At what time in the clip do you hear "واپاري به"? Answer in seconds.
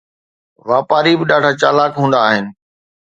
0.69-1.25